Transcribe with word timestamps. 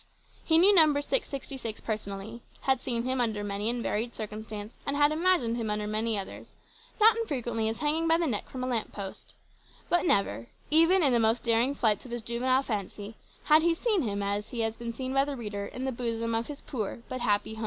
He 0.43 0.57
knew 0.57 0.73
Number 0.73 0.99
666 0.99 1.81
personally; 1.81 2.41
had 2.61 2.81
seen 2.81 3.03
him 3.03 3.21
under 3.21 3.43
many 3.43 3.69
and 3.69 3.83
varied 3.83 4.15
circumstance, 4.15 4.73
and 4.83 4.97
had 4.97 5.11
imagined 5.11 5.57
him 5.57 5.69
under 5.69 5.85
many 5.85 6.17
others 6.17 6.55
not 6.99 7.15
unfrequently 7.17 7.69
as 7.69 7.77
hanging 7.81 8.07
by 8.07 8.17
the 8.17 8.25
neck 8.25 8.49
from 8.49 8.63
a 8.63 8.67
lamp 8.67 8.91
post 8.93 9.35
but 9.89 10.03
never, 10.03 10.47
even 10.71 11.03
in 11.03 11.13
the 11.13 11.19
most 11.19 11.43
daring 11.43 11.75
flights 11.75 12.03
of 12.05 12.09
his 12.09 12.23
juvenile 12.23 12.63
fancy, 12.63 13.13
had 13.43 13.61
he 13.61 13.75
seen 13.75 14.01
him 14.01 14.23
as 14.23 14.49
he 14.49 14.61
has 14.61 14.75
been 14.75 14.91
seen 14.91 15.13
by 15.13 15.23
the 15.23 15.37
reader 15.37 15.67
in 15.67 15.85
the 15.85 15.91
bosom 15.91 16.33
of 16.33 16.47
his 16.47 16.61
poor 16.61 17.03
but 17.07 17.21
happy 17.21 17.53
home. 17.53 17.59